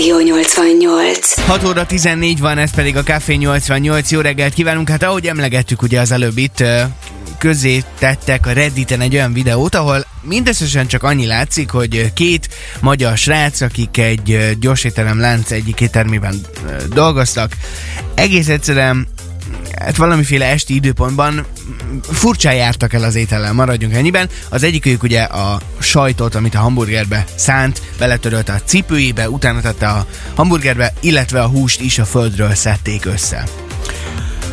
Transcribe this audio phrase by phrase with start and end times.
[0.00, 1.40] Rádió 88.
[1.46, 4.10] 6 óra 14 van, ez pedig a Café 88.
[4.10, 4.88] Jó reggelt kívánunk!
[4.88, 6.64] Hát ahogy emlegettük ugye az előbb itt,
[7.38, 12.48] közé tettek a Redditen egy olyan videót, ahol mindösszesen csak annyi látszik, hogy két
[12.80, 16.34] magyar srác, akik egy gyorsételem lánc egyik éttermében
[16.94, 17.52] dolgoztak,
[18.14, 19.08] egész egyszerűen
[19.78, 21.46] hát valamiféle esti időpontban
[22.02, 24.28] furcsán jártak el az étellel, maradjunk ennyiben.
[24.48, 30.06] Az egyikük ugye a sajtot, amit a hamburgerbe szánt, beletörölte a cipőjébe, utána tette a
[30.34, 33.44] hamburgerbe, illetve a húst is a földről szedték össze.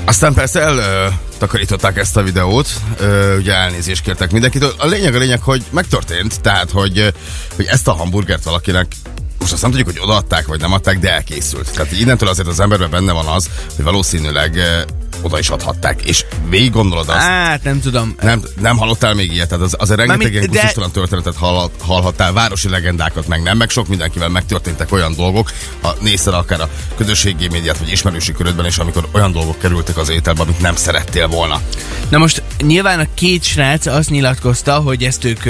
[0.05, 4.73] Aztán persze eltakarították ezt a videót, ö, ugye elnézést kértek mindenkitől.
[4.77, 7.13] A lényeg a lényeg, hogy megtörtént, tehát hogy,
[7.55, 8.88] hogy ezt a hamburgert valakinek
[9.39, 11.72] most azt nem tudjuk, hogy odaadták, vagy nem adták, de elkészült.
[11.73, 14.59] Tehát innentől azért az emberben benne van az, hogy valószínűleg
[15.21, 16.02] oda is adhatták.
[16.02, 17.17] És végig gondolod azt.
[17.17, 18.16] Hát nem tudom.
[18.21, 20.71] Nem, nem hallottál még ilyet, tehát az, azért rengeteg ilyen de...
[20.91, 26.34] történetet hall, hallhattál, városi legendákat meg nem, meg sok mindenkivel megtörténtek olyan dolgok, ha nézted
[26.34, 30.61] akár a közösségi médiát, vagy ismerősi körödben is, amikor olyan dolgok kerültek az ételbe, amit
[30.61, 31.61] nem szerettél volna.
[32.09, 35.44] Na most nyilván a két srác azt nyilatkozta, hogy ezt ők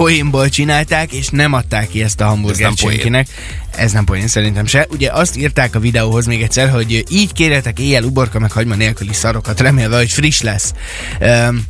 [0.00, 3.28] poénból csinálták, és nem adták ki ezt a hamburgert ez senkinek.
[3.76, 4.86] Ez nem poén szerintem se.
[4.90, 9.12] Ugye azt írták a videóhoz még egyszer, hogy így kérjetek éjjel uborka meg hagyma nélküli
[9.12, 10.72] szarokat, remélve, hogy friss lesz.
[11.20, 11.66] Um,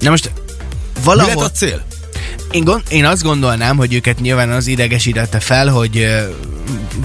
[0.00, 0.32] na most
[1.04, 1.34] valahol...
[1.34, 1.84] Mi lett a cél?
[2.50, 6.22] Én, gond, én azt gondolnám, hogy őket nyilván az idegesítette fel, hogy uh,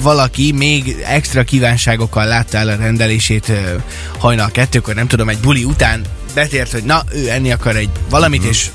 [0.02, 3.82] valaki még extra kívánságokkal látta el a rendelését uh,
[4.18, 6.02] hajnal kettőkor, nem tudom, egy buli után
[6.34, 8.50] betért, hogy na, ő enni akar egy valamit, mm-hmm.
[8.50, 8.70] és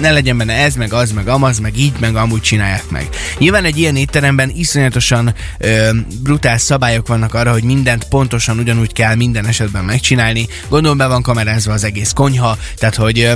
[0.00, 3.08] ne legyen benne ez, meg az, meg amaz, meg így, meg amúgy csinálják meg.
[3.38, 5.90] Nyilván egy ilyen étteremben iszonyatosan ö,
[6.22, 10.46] brutál szabályok vannak arra, hogy mindent pontosan ugyanúgy kell minden esetben megcsinálni.
[10.68, 13.32] Gondolom be van kamerázva az egész konyha, tehát hogy ö,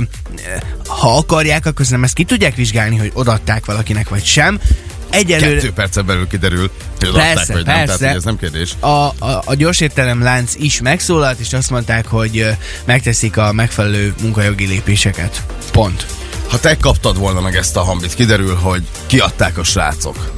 [0.87, 4.59] ha akarják, akkor nem ezt ki tudják vizsgálni, hogy odaadták valakinek vagy sem.
[5.09, 5.53] Egyelőre...
[5.55, 7.87] Kettő percen belül kiderül, hogy persze, adták, vagy persze.
[7.87, 8.75] nem, tehát ez nem kérdés.
[8.79, 9.13] A, a,
[9.45, 12.45] a gyorsétterem lánc is megszólalt, és azt mondták, hogy
[12.85, 15.43] megteszik a megfelelő munkajogi lépéseket.
[15.71, 16.05] Pont.
[16.49, 20.31] Ha te kaptad volna meg ezt a hambit, kiderül, hogy kiadták a srácok.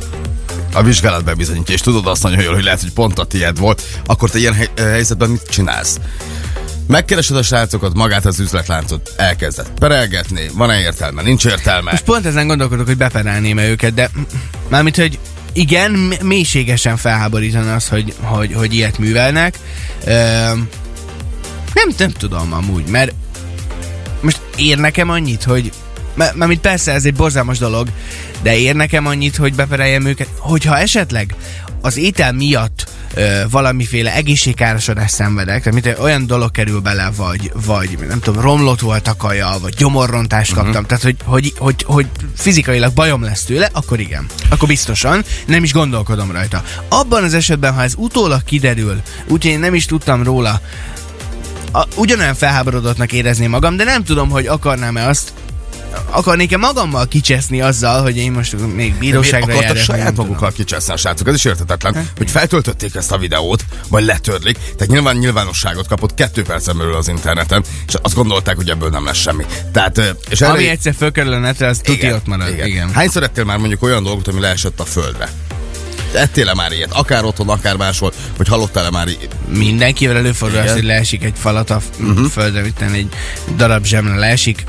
[0.74, 3.82] A vizsgálat bebizonyítja, és tudod azt nagyon jól, hogy lehet, hogy pont a tiéd volt,
[4.06, 6.00] akkor te ilyen hely- helyzetben mit csinálsz?
[6.88, 11.92] Megkeresed a srácokat, magát az üzletláncot, elkezdett perelgetni, van-e értelme, nincs értelme.
[11.92, 14.10] Most pont ezen gondolkodok, hogy beperelném-e őket, de
[14.68, 15.20] mármint, hogy
[15.54, 19.60] igen, mélységesen felháborítana az, hogy, hogy, hogy ilyet művelnek.
[20.06, 20.12] Ö,
[21.74, 23.14] nem, nem tudom amúgy, mert
[24.22, 25.72] most ér nekem annyit, hogy
[26.36, 27.88] Mármint persze ez egy borzalmas dolog,
[28.42, 31.36] de ér nekem annyit, hogy bepereljem őket, hogyha esetleg
[31.82, 37.98] az étel miatt ö, valamiféle egészségkárosodást szenvedek, tehát mint olyan dolog kerül bele, vagy, vagy
[38.08, 40.66] nem tudom, romlott volt a kaja, vagy gyomorrontást uh-huh.
[40.66, 44.26] kaptam, tehát hogy, hogy, hogy, hogy fizikailag bajom lesz tőle, akkor igen.
[44.50, 46.64] Akkor biztosan, nem is gondolkodom rajta.
[46.90, 50.62] Abban az esetben, ha ez utólag kiderül, úgyhogy én nem is tudtam róla,
[51.72, 55.34] a, ugyanolyan felháborodottnak érezném magam, de nem tudom, hogy akarnám-e azt,
[56.10, 59.78] akarnék-e magammal kicseszni azzal, hogy én most még bíróságra járok?
[59.78, 62.02] saját magukkal kicseszni a srácok, ez is értetetlen, ha?
[62.18, 67.08] hogy feltöltötték ezt a videót, vagy letörlik, tehát nyilván nyilvánosságot kapott kettő percen belül az
[67.08, 69.46] interneten, és azt gondolták, hogy ebből nem lesz semmi.
[69.72, 70.72] Tehát, és Ami erre...
[70.72, 72.50] egyszer fölkerül a netre, az tuti ott marad.
[72.50, 72.68] Igen.
[72.68, 72.94] igen.
[72.94, 75.30] Hányszor ettél már mondjuk olyan dolgot, ami leesett a földre?
[76.14, 76.92] Ettél-e már ilyet?
[76.92, 79.36] Akár otthon, akár máshol, hogy hallottál-e már ilyet?
[79.48, 82.26] Mindenkivel előfordul az, hogy leesik egy falat a uh-huh.
[82.26, 82.64] földre,
[82.94, 83.10] egy
[83.56, 84.66] darab zsemle leesik,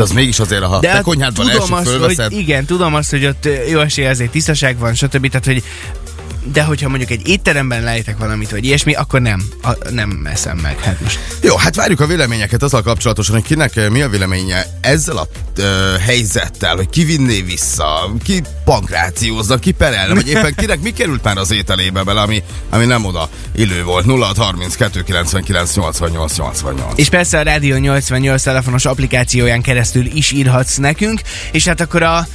[0.00, 2.32] de az mégis azért, ha De te konyhádban tudom azt, fölveszed...
[2.32, 5.28] hogy igen, tudom azt, hogy ott jó esély azért tisztaság van, stb.
[5.28, 5.62] Tehát, hogy
[6.52, 10.80] de hogyha mondjuk egy étteremben lejtek valamit, vagy ilyesmi, akkor nem, a, nem eszem meg.
[10.80, 11.18] Hát most.
[11.40, 15.28] Jó, hát várjuk a véleményeket azzal kapcsolatosan, hogy kinek eh, mi a véleménye ezzel a
[15.58, 15.64] uh,
[16.00, 21.36] helyzettel, hogy ki vinné vissza, ki pankrációzza, ki perelne, vagy éppen kinek mi került már
[21.36, 24.06] az ételébe bele, ami, ami nem oda illő volt.
[24.06, 26.98] 0 32 99 88 88.
[26.98, 31.20] És persze a Rádió 88 telefonos applikációján keresztül is írhatsz nekünk,
[31.52, 32.26] és hát akkor a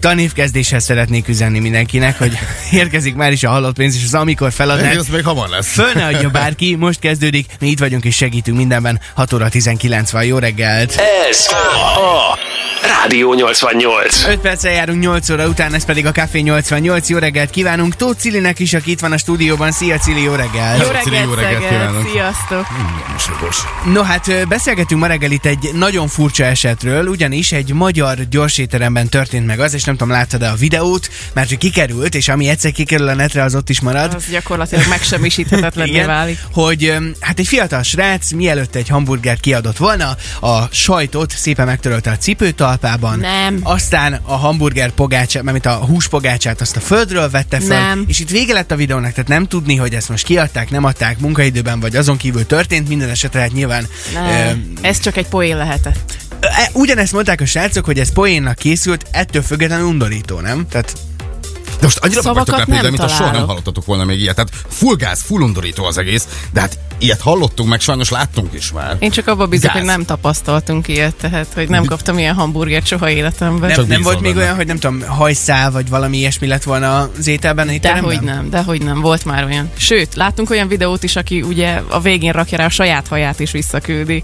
[0.00, 2.38] tanévkezdéshez szeretnék üzenni mindenkinek, hogy
[2.70, 4.94] érkezik már is a halott pénz, és az amikor feladnák.
[4.94, 5.72] Ez még hamar lesz.
[5.72, 9.00] Föl ne adja bárki, most kezdődik, mi itt vagyunk és segítünk mindenben.
[9.14, 11.00] 6 óra 19 van, jó reggelt!
[11.30, 12.47] Ez a
[13.02, 14.24] Rádió 88.
[14.24, 17.08] 5 perccel járunk 8 óra után, ez pedig a Café 88.
[17.08, 19.72] Jó reggelt kívánunk Tóth Cilinek is, aki itt van a stúdióban.
[19.72, 20.82] Szia Cili, jó reggelt!
[20.82, 22.08] Jó reggelt, jó reggelt kívánunk!
[22.08, 22.66] Sziasztok!
[23.92, 29.46] No hát beszélgetünk ma reggel itt egy nagyon furcsa esetről, ugyanis egy magyar gyorséteremben történt
[29.46, 33.08] meg az, és nem tudom, láttad-e a videót, mert hogy kikerült, és ami egyszer kikerül
[33.08, 34.14] a netre, az ott is marad.
[34.14, 36.38] Az gyakorlatilag megsemmisíthetetlenné válik.
[36.52, 42.16] Hogy hát egy fiatal srác mielőtt egy hamburgert kiadott volna, a sajtot szépen megtörölte a
[42.16, 43.18] cipőt, talpában.
[43.18, 43.60] Nem.
[43.62, 47.80] Aztán a hamburger pogácsát, mert a húspogácsát azt a földről vette fel.
[47.88, 48.04] Nem.
[48.06, 51.18] És itt vége lett a videónak, tehát nem tudni, hogy ezt most kiadták, nem adták
[51.18, 54.72] munkaidőben, vagy azon kívül történt minden esetre, hát nyilván Nem.
[54.80, 56.16] Ez csak egy poén lehetett.
[56.40, 60.66] ö, e, ugyanezt mondták a srácok, hogy ez poénnak készült, ettől függetlenül undorító, nem?
[60.70, 60.92] Tehát
[61.78, 64.34] De most annyira Szavakat nem mint a soha nem hallottatok volna még ilyet.
[64.34, 68.72] Tehát full gáz, full undorító az egész, de hát ilyet hallottunk, meg sajnos láttunk is
[68.72, 68.96] már.
[68.98, 69.76] Én csak abba bízok, Gáz.
[69.76, 73.72] hogy nem tapasztaltunk ilyet, tehát hogy nem kaptam ilyen hamburgert soha életemben.
[73.76, 74.44] nem, nem volt még benne.
[74.44, 77.80] olyan, hogy nem tudom, hajszál, vagy valami ilyesmi lett volna az ételben?
[77.80, 79.70] Dehogy nem, dehogy nem, volt már olyan.
[79.76, 83.50] Sőt, láttunk olyan videót is, aki ugye a végén rakja rá a saját haját is
[83.50, 84.22] visszaküldi.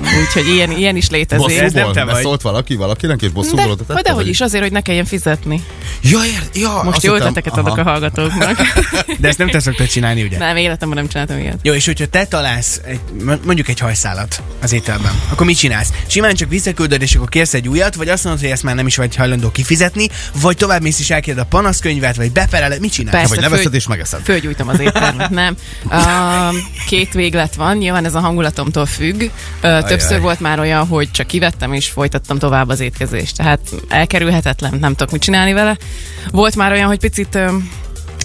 [0.00, 1.58] Úgyhogy ilyen, ilyen is létezik.
[1.58, 2.14] Ez nem te vagy.
[2.14, 5.62] beszólt valaki valakinek, és bosszúból de, de hogy is, azért, hogy ne kelljen fizetni.
[6.02, 7.60] Ja, ér, ja, Most jó ötleteket aha.
[7.60, 8.56] adok a hallgatóknak.
[9.20, 10.38] De ezt nem te szoktad csinálni, ugye?
[10.38, 11.58] nem, életemben nem csináltam ilyet.
[11.62, 13.00] Jó, és hogyha te találsz egy,
[13.44, 15.92] mondjuk egy hajszálat az ételben, akkor mit csinálsz?
[16.06, 18.86] Simán csak visszaküldöd, és akkor kérsz egy újat, vagy azt mondod, hogy ezt már nem
[18.86, 20.08] is vagy hajlandó kifizetni,
[20.40, 23.16] vagy tovább mész és elkérded a panaszkönyvet, vagy bepereled, mit csinálsz?
[23.16, 23.28] Persze.
[23.28, 24.20] Vagy leveszed föl- és megeszed.
[24.24, 25.56] Fölgyújtom az éttermet, nem.
[25.86, 26.54] Uh,
[26.86, 29.22] két véglet van, nyilván ez a hangulatomtól függ.
[29.62, 30.22] Uh, többször Ajaj.
[30.22, 33.36] volt már olyan, hogy csak kivettem és folytattam tovább az étkezést.
[33.36, 35.76] Tehát elkerülhetetlen, nem tudok mit csinálni vele.
[36.30, 37.38] Volt már olyan, hogy picit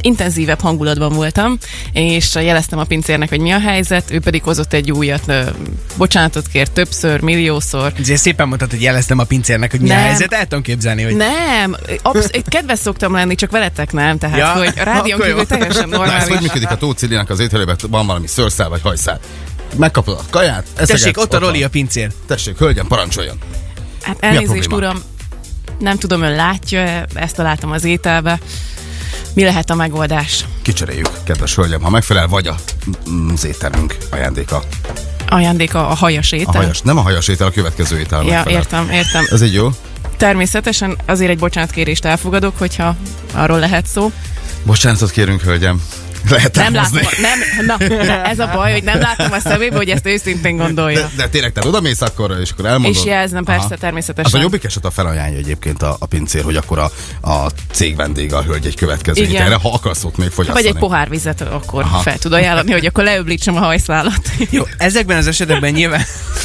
[0.04, 1.58] intenzívebb hangulatban voltam,
[1.92, 5.34] és jeleztem a pincérnek, hogy mi a helyzet, ő pedig hozott egy újat,
[5.98, 10.04] bocsánatot kért többször, milliószor, Ezért szépen mondtad, hogy jeleztem a pincérnek, hogy mi a Nem.
[10.04, 14.48] helyzet, el tudom képzelni, hogy Nem, absz- kedves szoktam lenni, csak veletek nem, tehát Ja,
[14.48, 15.25] hogy a rádión jó.
[15.25, 16.28] kívül teljesen Na, ez normális.
[16.28, 17.75] hogy működik a Tóth az ételében?
[17.90, 19.19] Van valami szőrszál vagy hajszál.
[19.75, 21.47] Megkapod a kaját, eszegetsz, tessék, ott a van.
[21.47, 22.12] Roli a pincér.
[22.27, 23.38] Tessék, hölgyem, parancsoljon.
[24.01, 25.01] Hát elnézést, uram,
[25.79, 28.39] nem tudom, ön látja ezt találtam az ételbe.
[29.33, 30.45] Mi lehet a megoldás?
[30.62, 32.56] Kicseréljük, kedves hölgyem, ha megfelel, vagy a,
[33.09, 34.63] mm, az ételünk ajándéka.
[35.29, 36.53] Ajándéka a hajas étel?
[36.53, 38.57] A hajas, nem a hajas étel, a következő étel Ja, megfelel.
[38.59, 39.25] értem, értem.
[39.31, 39.69] Ez így jó?
[40.17, 42.95] Természetesen azért egy bocsánatkérést elfogadok, hogyha
[43.33, 44.12] arról lehet szó.
[44.63, 45.81] Bocsánatot kérünk, hölgyem.
[46.29, 50.07] Lehet Nem látom, nem, na, ez a baj, hogy nem látom a szemébe, hogy ezt
[50.07, 51.00] őszintén gondolja.
[51.00, 52.95] De, de tényleg, te oda mész akkor, és akkor elmondod.
[52.95, 53.75] És jelzem, persze, Aha.
[53.75, 54.31] természetesen.
[54.33, 56.91] Az a jobbik eset a felajánlja egyébként a, a pincér, hogy akkor a,
[57.31, 59.33] a cég vendége a hölgy egy következő Igen.
[59.33, 60.63] ételre, ha akarsz ott még fogyasztani.
[60.63, 62.00] Vagy egy pohár vizet akkor Aha.
[62.00, 64.29] fel tud ajánlani, hogy akkor leöblítsem a hajszálat.
[64.50, 66.01] Jó, ezekben az esetekben nyilván,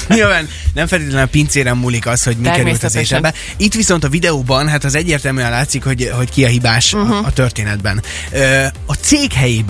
[0.08, 3.32] nyilván nem feltétlenül a pincéren múlik az, hogy mi került az ételbe.
[3.56, 7.16] Itt viszont a videóban, hát az egyértelműen látszik, hogy, hogy ki a hibás uh-huh.
[7.16, 8.02] a, a történetben.
[8.32, 9.65] Ö, a cég helyében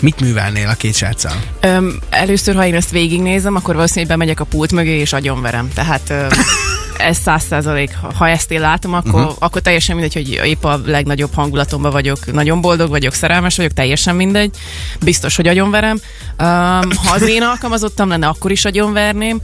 [0.00, 1.32] mit művelnél a két sráccal?
[1.60, 5.70] Öm, először, ha én ezt végignézem, akkor valószínűleg bemegyek a pult mögé és agyonverem.
[5.74, 6.28] Tehát öm,
[7.08, 7.96] ez száz százalék.
[8.14, 9.36] Ha- ezt én látom, akkor, uh-huh.
[9.38, 14.16] akkor teljesen mindegy, hogy épp a legnagyobb hangulatomban vagyok, nagyon boldog vagyok, szerelmes vagyok, teljesen
[14.16, 14.56] mindegy.
[15.00, 16.00] Biztos, hogy agyonverem.
[16.30, 19.40] Um, ha az én alkalmazottam lenne, akkor is agyonverném.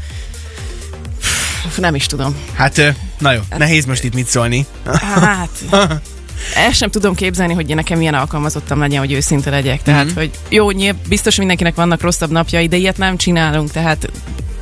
[1.76, 2.36] Nem is tudom.
[2.54, 4.66] Hát, na jó, nehéz most itt mit szólni.
[5.14, 5.50] Hát,
[6.56, 9.82] ezt sem tudom képzelni, hogy nekem ilyen alkalmazottam legyen, hogy őszinte legyek.
[9.82, 10.14] Tehát, Mhm.
[10.14, 14.10] hogy jó, nyilv, biztos mindenkinek vannak rosszabb napjai, de ilyet nem csinálunk, tehát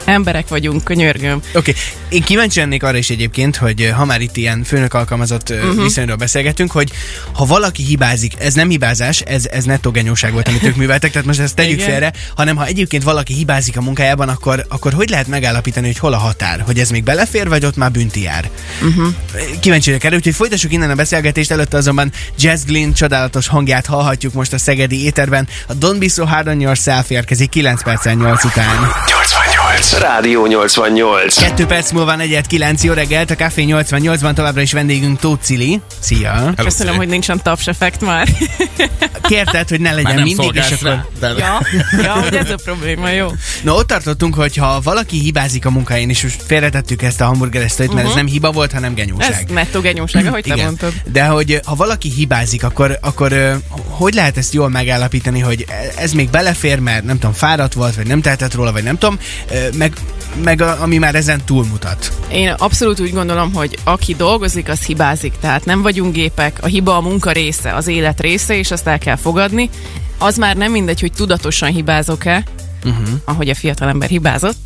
[0.05, 1.37] emberek vagyunk, könyörgöm.
[1.37, 1.75] Oké, okay.
[2.09, 5.83] én kíváncsi lennék arra is egyébként, hogy ha már itt ilyen főnök alkalmazott uh-huh.
[5.83, 6.91] viszonyról beszélgetünk, hogy
[7.33, 11.27] ha valaki hibázik, ez nem hibázás, ez, ez nettó genyóság volt, amit ők műveltek, tehát
[11.27, 11.89] most ezt tegyük Igen.
[11.89, 16.13] félre, hanem ha egyébként valaki hibázik a munkájában, akkor, akkor hogy lehet megállapítani, hogy hol
[16.13, 16.61] a határ?
[16.61, 18.51] Hogy ez még belefér, vagy ott már bünti jár?
[18.83, 19.15] Uh-huh.
[19.61, 24.33] Kíváncsi vagyok erre, úgyhogy folytassuk innen a beszélgetést, előtte azonban Jazz Glynn csodálatos hangját hallhatjuk
[24.33, 25.49] most a Szegedi éterben.
[25.67, 28.77] A Don't Be So Hard on Yourself érkezik 9 percen 8 után.
[29.07, 29.62] 88.
[30.01, 31.35] Rádió 88.
[31.35, 35.81] Kettő perc múlva negyed kilenc jó reggelt, a Café 88-ban továbbra is vendégünk Tóth Cili.
[35.99, 36.33] Szia!
[36.33, 38.29] Hello, Köszönöm, hogy nincsen taps effekt már.
[39.23, 40.89] Kérted, hogy ne Már legyen nem mindig, és akkor...
[40.89, 41.07] rá.
[41.21, 41.29] De...
[41.39, 41.61] ja,
[42.03, 43.29] ja, hogy ez a probléma, jó.
[43.63, 47.87] No, ott tartottunk, hogy ha valaki hibázik a munkáján, és most félretettük ezt a hamburgeresztőt,
[47.93, 48.09] mert Mhm.
[48.09, 49.51] ez nem hiba volt, hanem Ez genyóság.
[49.51, 50.65] nettó genyóság, ahogy te Igen.
[50.65, 50.93] mondtad.
[51.13, 53.55] De hogy ha valaki hibázik, akkor, akkor ö,
[53.89, 55.67] hogy lehet ezt jól megállapítani, hogy
[55.99, 59.19] ez még belefér, mert nem tudom, fáradt volt, vagy nem tehetett róla, vagy nem tudom,
[59.51, 59.97] ö, meg,
[60.45, 62.13] meg a, ami már ezen túlmutat.
[62.29, 65.33] Én abszolút úgy gondolom, hogy aki dolgozik, az hibázik.
[65.41, 68.99] Tehát nem vagyunk gépek, a hiba a munka része, az élet része, és azt el
[68.99, 69.71] kell fogadni.
[70.19, 72.45] Az már nem mindegy, hogy tudatosan hibázok-e,
[72.85, 73.09] uh-huh.
[73.25, 74.57] ahogy a fiatalember hibázott.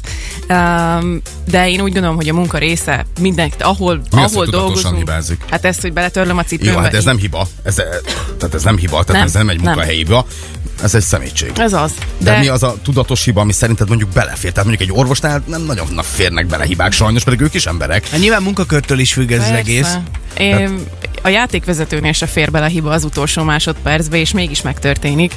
[0.48, 1.20] Um,
[1.50, 4.96] de én úgy gondolom, hogy a munka része minden, ahol, Mi ahol tudatosan dolgozunk.
[4.96, 5.44] hibázik?
[5.50, 6.72] Hát ezt, hogy beletörlöm a cipőmbe.
[6.72, 7.46] Jó, hát ez nem hiba.
[7.62, 7.74] Ez,
[8.38, 10.26] tehát ez nem hiba, tehát Nem, ez nem egy munkahelyi hiba.
[10.82, 11.50] Ez egy szemétség.
[11.58, 11.92] Ez az.
[12.18, 14.52] De, de mi az a tudatos hiba, ami szerinted mondjuk belefér?
[14.52, 18.08] Tehát mondjuk egy orvosnál nem nagyon na, férnek bele hibák, sajnos pedig ők is emberek.
[18.08, 19.96] Hát nyilván munkakörtől is függ ez az egész.
[20.38, 20.84] Én,
[21.22, 25.32] a játékvezetőnél se fér bele hiba az utolsó másodpercbe, és mégis megtörténik.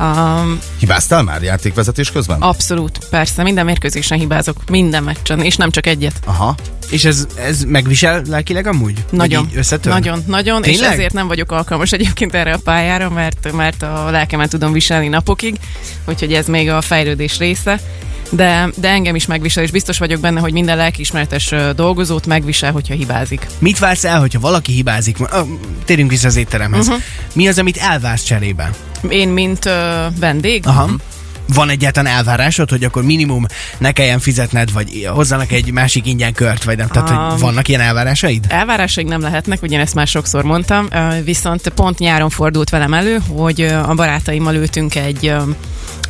[0.00, 2.40] Um, Hibáztál már játékvezetés közben?
[2.40, 6.20] abszolút, persze, minden mérkőzésen hibázok, minden meccsen, és nem csak egyet.
[6.24, 6.54] Aha.
[6.90, 9.04] És ez, ez megvisel lelkileg amúgy?
[9.10, 9.92] Nagyon, összetör?
[9.92, 10.92] nagyon, nagyon, és Tényleg?
[10.92, 15.56] ezért nem vagyok alkalmas egyébként erre a pályára, mert, mert a lelkemet tudom viselni napokig,
[16.04, 17.80] úgyhogy ez még a fejlődés része.
[18.30, 22.94] De, de engem is megvisel, és biztos vagyok benne, hogy minden lelkiismeretes dolgozót megvisel, hogyha
[22.94, 23.46] hibázik.
[23.58, 25.16] Mit vársz el, hogyha valaki hibázik?
[25.84, 26.86] Térjünk vissza az étteremhez.
[26.86, 26.94] Mhm.
[26.94, 27.08] Uh-huh.
[27.32, 28.70] Mi az, amit elvársz cserébe?
[29.08, 30.90] Én, mint ö, vendég, Aha.
[31.54, 33.46] Van egyáltalán elvárásod, hogy akkor minimum
[33.78, 36.88] ne kelljen fizetned, vagy hozzanak egy másik ingyen kört, vagy nem?
[36.88, 38.44] Tehát, hogy Um, vannak ilyen elvárásaid?
[38.48, 40.88] Elvárásaik nem lehetnek, ugyanezt már sokszor mondtam,
[41.24, 45.34] viszont pont nyáron fordult velem elő, hogy a barátaimmal ültünk egy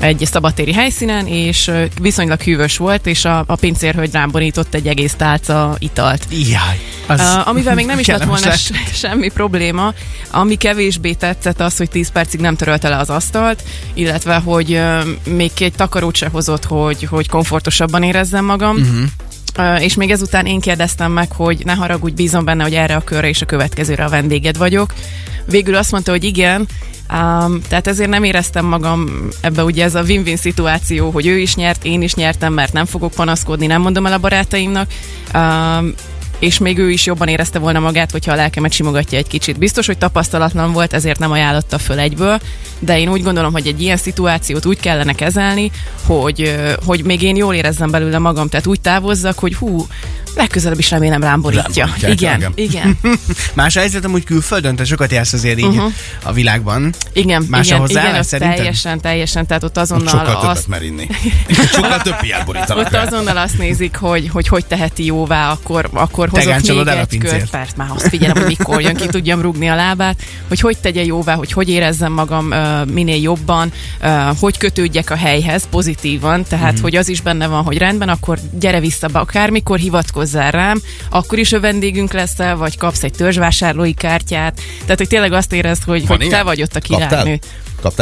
[0.00, 5.14] egy szabadtéri helyszínen, és viszonylag hűvös volt, és a, a pincérhölgy rám borított egy egész
[5.16, 6.26] tálca italt.
[6.30, 6.80] Jaj.
[7.06, 9.94] Az Uh, amivel még nem is lett volna se, semmi probléma.
[10.30, 13.62] Ami kevésbé tetszett az, hogy 10 percig nem törölte le az asztalt,
[13.94, 18.76] illetve hogy uh, még egy takarót se hozott, hogy, hogy komfortosabban érezzem magam.
[18.76, 19.04] Uh-huh.
[19.58, 23.04] Uh, és még ezután én kérdeztem meg, hogy ne haragudj, bízom benne, hogy erre a
[23.04, 24.92] körre és a következőre a vendéged vagyok.
[25.46, 26.68] Végül azt mondta, hogy igen,
[27.12, 31.54] Um, tehát ezért nem éreztem magam ebbe ugye ez a win-win szituáció, hogy ő is
[31.54, 34.90] nyert, én is nyertem, mert nem fogok panaszkodni, nem mondom el a barátaimnak.
[35.34, 35.94] Um,
[36.38, 39.58] és még ő is jobban érezte volna magát, hogyha a lelkemet simogatja egy kicsit.
[39.58, 42.40] Biztos, hogy tapasztalatlan volt, ezért nem ajánlotta föl egyből,
[42.78, 45.70] de én úgy gondolom, hogy egy ilyen szituációt úgy kellene kezelni,
[46.06, 49.86] hogy, hogy még én jól érezzem belőle magam, tehát úgy távozzak, hogy hú,
[50.38, 51.84] legközelebb is remélem rám borítja.
[51.86, 52.52] Rám borítják Igen, engem.
[52.54, 52.98] igen,
[53.54, 55.92] Más a helyzet amúgy külföldön, te sokat jársz azért így uh-huh.
[56.22, 56.94] a világban.
[57.12, 58.56] igen, Más a igen, hozzáállás igen, ott szerinted?
[58.56, 61.06] teljesen, teljesen, tehát ott Ott azonnal sokkal többet azt, mer inni.
[61.74, 63.02] Sokkal több piát borítanak Ott rá.
[63.02, 67.02] azonnal azt nézik, hogy hogy, hogy teheti jóvá, akkor, akkor hozok gáncolod még el a
[67.02, 67.38] egy pincért.
[67.38, 67.50] kört.
[67.50, 71.04] Persze, már azt figyelem, hogy mikor jön, ki tudjam rúgni a lábát, hogy hogy tegye
[71.04, 76.72] jóvá, hogy hogy érezzem magam uh, minél jobban, uh, hogy kötődjek a helyhez pozitívan, tehát
[76.72, 76.82] Mhm.
[76.82, 79.78] hogy az is benne van, hogy rendben, akkor gyere vissza be akármikor,
[80.28, 80.80] hivatkozzál rám,
[81.10, 85.84] akkor is a vendégünk leszel, vagy kapsz egy törzsvásárlói kártyát, tehát hogy tényleg azt érezd,
[85.84, 86.38] hogy, Van hogy ilyen?
[86.38, 87.08] te vagy ott a királynő.
[87.10, 87.38] Kaptál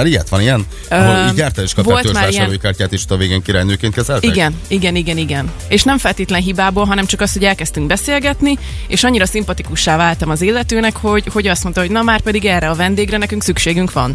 [0.04, 0.28] ilyet?
[0.28, 0.66] Van ilyen?
[0.88, 2.60] Ahol így jártál és kaptál volt már törzsvásárlói ilyen.
[2.60, 4.30] kártyát, és a végén királynőként kezeltek?
[4.30, 5.50] Igen, igen, igen, igen.
[5.68, 10.42] És nem feltétlen hibából, hanem csak az, hogy elkezdtünk beszélgetni, és annyira szimpatikussá váltam az
[10.42, 14.14] illetőnek, hogy, hogy azt mondta, hogy na már pedig erre a vendégre nekünk szükségünk van.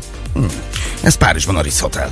[1.01, 2.11] Ez Párizsban a Ritz Hotel.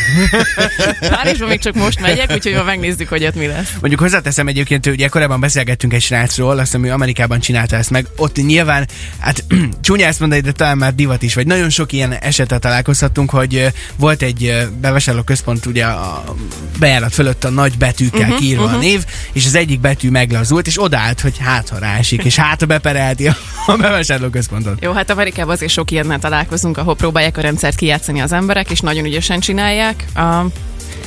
[1.10, 3.70] Párizsba még csak most megyek, úgyhogy ma megnézzük, hogy ott mi lesz.
[3.80, 7.90] Mondjuk hozzáteszem egyébként, hogy ugye korábban beszélgettünk egy srácról, azt hiszem, ő Amerikában csinálta ezt
[7.90, 8.06] meg.
[8.16, 8.88] Ott nyilván,
[9.18, 9.44] hát
[9.80, 12.12] csúnya ezt mondani, de talán már divat is, vagy nagyon sok ilyen
[12.48, 16.24] esettel találkozhattunk, hogy volt egy ö, bevásárló központ ugye a
[16.78, 18.78] bejárat fölött a nagy betűkkel uh-huh, kiírva uh-huh.
[18.78, 22.66] a név, és az egyik betű meglazult, és odaállt, hogy hát ha rásik, és hát
[22.66, 23.36] beperelti a,
[23.66, 24.82] a bevásárló központot.
[24.82, 28.80] Jó, hát Amerikában azért sok ilyennel találkozunk, ahol próbálják a rendszert kijátszani az emberek, és
[28.80, 30.04] nagyon ügyesen csinálják.
[30.16, 30.52] Uh,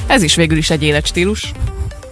[0.08, 1.52] ez is végül is egy életstílus,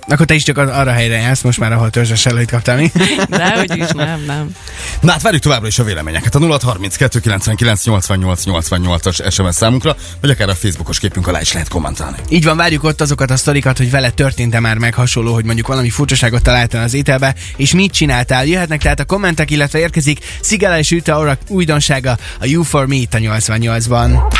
[0.09, 2.91] Akkor te is csak ar- arra helyre jársz most már, ahol törzses előtt kaptál mi.
[3.29, 4.55] de hogy is nem, nem.
[5.01, 6.35] Na hát várjuk továbbra is a véleményeket.
[6.35, 11.67] A 0632 99 88 88-as SMS számunkra, vagy akár a Facebookos képünk alá is lehet
[11.69, 12.17] kommentálni.
[12.29, 15.67] Így van, várjuk ott azokat a sztorikat, hogy vele történt-e már meg hasonló, hogy mondjuk
[15.67, 18.45] valami furcsaságot találtál az ételbe, és mit csináltál.
[18.45, 23.13] Jöhetnek tehát a kommentek, illetve érkezik Szigala és Üta újdonsága a You For Me itt
[23.13, 24.37] a 88-ban.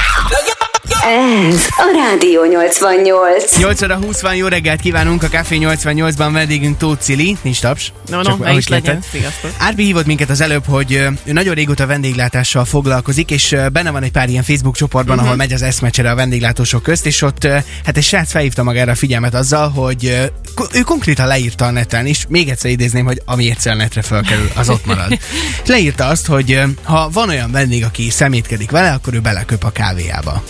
[1.04, 3.58] Ez a Rádió 88.
[3.58, 7.92] 8 óra 20 van, jó reggelt kívánunk a Café 88-ban, vendégünk Tóth Cili, nincs taps.
[8.10, 9.02] No, no, Csak is legyen.
[9.12, 9.52] Sziasztok.
[9.58, 10.92] Árpi hívott minket az előbb, hogy
[11.24, 15.26] ő nagyon régóta vendéglátással foglalkozik, és benne van egy pár ilyen Facebook csoportban, uh-huh.
[15.26, 17.48] ahol megy az eszmecsere a vendéglátósok közt, és ott
[17.86, 20.30] hát egy srác felhívta magára a figyelmet azzal, hogy
[20.74, 24.52] ő konkrétan leírta a neten, és még egyszer idézném, hogy ami egyszer a netre felkerül,
[24.56, 25.20] az ott marad.
[25.66, 30.44] Leírta azt, hogy ha van olyan vendég, aki szemétkedik vele, akkor ő beleköp a kávéjába.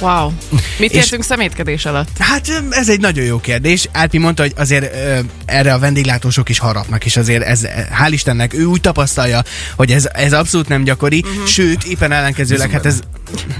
[0.00, 0.32] Wow.
[0.78, 2.08] Mit értünk szemétkedés alatt?
[2.18, 3.88] Hát ez egy nagyon jó kérdés.
[3.92, 7.66] Árpi mondta, hogy azért ö, erre a vendéglátósok is harapnak, és azért ez,
[8.02, 9.42] hál' Istennek, ő úgy tapasztalja,
[9.76, 11.46] hogy ez, ez abszolút nem gyakori, uh-huh.
[11.46, 13.00] sőt, éppen ellenkezőleg, hát ez...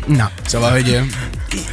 [0.06, 1.00] Na, szóval, hogy ö,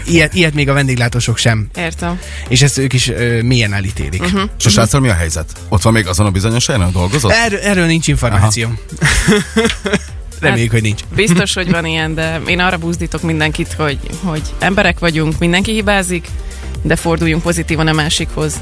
[0.06, 2.20] ilyet, ilyet még a vendéglátósok sem, Értem.
[2.48, 4.22] és ezt ők is ö, mélyen elítélik.
[4.22, 4.50] Uh-huh.
[4.60, 5.52] És a sráccal mi a helyzet?
[5.70, 7.32] Ott van még azon a bizonyos helyen, ahol dolgozott?
[7.32, 8.70] Erről, erről nincs információ.
[10.40, 11.02] Reméljük, hogy nincs.
[11.16, 16.28] Biztos, hogy van ilyen, de én arra buzdítok mindenkit, hogy, hogy emberek vagyunk, mindenki hibázik,
[16.82, 18.54] de forduljunk pozitívan a másikhoz.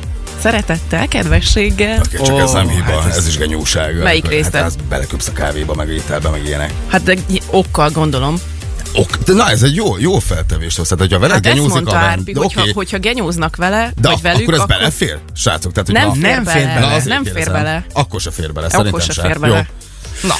[0.42, 2.00] Szeretettel, kedvességgel.
[2.06, 4.04] Oké, csak ez Ó, nem hiba, hát ez- ez is genyóság.
[4.04, 4.62] Melyik Akkor- részlet?
[4.62, 6.74] Hát beleköpsz a kávéba, meg ételbe, meg ilyenek.
[6.88, 7.16] Hát de
[7.50, 8.36] okkal gondolom.
[8.96, 10.74] Ok, de na, ez egy jó, jó feltevés.
[10.74, 13.92] Tehát, hogyha veled Hát ezt genyózik mondta a Árpi, de hogyha, oké, hogyha genyóznak vele,
[14.02, 15.18] de vagy velük, akkor ez akkor belefér?
[15.36, 16.80] Srácok, tehát, hogy nem, ha- fér nem bele, fér bele.
[16.88, 17.86] Na, azért nem fér bele.
[17.94, 19.22] Akkor se fér bele, Akkor szerintem se se.
[19.22, 19.56] fér bele.
[20.22, 20.28] Jó.
[20.30, 20.36] Na,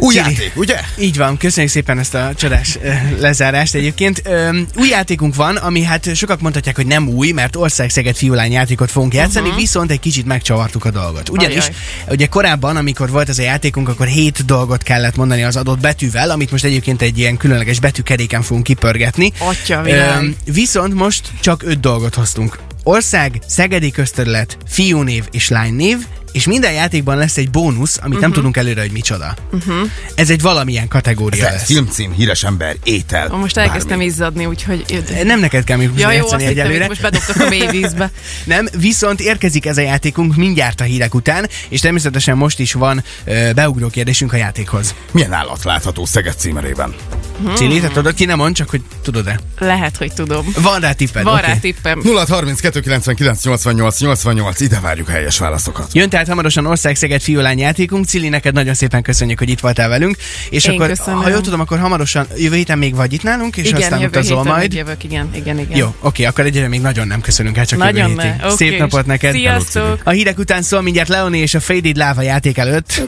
[0.00, 0.30] Új Csili.
[0.30, 0.80] játék, ugye?
[0.98, 2.90] Így van, köszönjük szépen ezt a csodás ö,
[3.20, 4.22] lezárást egyébként.
[4.24, 8.90] Ö, új játékunk van, ami hát sokak mondhatják, hogy nem új, mert ország-Szeged fiúlány játékot
[8.90, 9.60] fogunk játszani, uh-huh.
[9.60, 11.28] viszont egy kicsit megcsavartuk a dolgot.
[11.28, 11.72] Ugyanis, Ajaj.
[12.08, 16.30] ugye korábban, amikor volt ez a játékunk, akkor hét dolgot kellett mondani az adott betűvel,
[16.30, 19.32] amit most egyébként egy ilyen különleges betűkeréken fogunk kipörgetni.
[19.38, 20.36] Atya világ.
[20.44, 22.58] viszont most csak öt dolgot hoztunk.
[22.88, 25.98] Ország, Szegedi közterület, fiúnév és lánynév,
[26.32, 28.20] és minden játékban lesz egy bónusz, amit uh-huh.
[28.20, 29.34] nem tudunk előre, hogy micsoda.
[29.52, 29.90] Uh-huh.
[30.14, 31.64] Ez egy valamilyen kategória Ez lesz.
[31.64, 33.28] filmcím, híres ember, étel.
[33.28, 34.04] Most elkezdtem bármi.
[34.04, 35.04] izzadni, úgyhogy...
[35.24, 36.86] Nem neked kell még Ja, jó, egyelőre.
[36.86, 38.10] most bedobtak a mély vízbe.
[38.44, 43.04] Nem, viszont érkezik ez a játékunk mindjárt a hírek után, és természetesen most is van
[43.24, 44.94] ö, beugró kérdésünk a játékhoz.
[45.10, 46.94] Milyen állat látható Szeged címerében?
[47.42, 47.54] Hmm.
[47.54, 49.40] Csili, te tudod, ki nem mond, csak hogy tudod-e?
[49.58, 50.46] Lehet, hogy tudom.
[50.56, 51.46] Van rá tipped, Van oké.
[51.46, 52.00] rá tippem.
[52.04, 55.94] 0 32 99 88 88, ide várjuk helyes válaszokat.
[55.94, 58.06] Jön tehát hamarosan Ország-Szeged fiúlány játékunk.
[58.06, 60.16] Cili, neked nagyon szépen köszönjük, hogy itt voltál velünk.
[60.50, 61.22] És Én akkor, köszönöm.
[61.22, 64.08] ha jól tudom, akkor hamarosan jövő héten még vagy itt nálunk, és igen, aztán jövő
[64.08, 64.72] utazol héten majd.
[64.72, 65.76] Jövök, igen, igen, igen.
[65.78, 68.40] Jó, oké, akkor egyre még nagyon nem köszönünk el, csak Nagyon jövő hétig.
[68.44, 69.32] Oké, Szép napot neked.
[69.32, 70.00] Sziasztok!
[70.04, 72.90] A hírek után szól mindjárt Leoné és a Faded Lava játék előtt.
[72.90, 73.06] So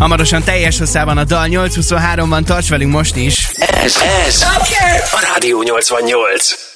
[0.00, 3.50] Hamarosan teljes hosszában a dal 823-ban, tarts velünk most is.
[3.56, 4.42] Ez, ez
[5.10, 6.69] a Rádió 88.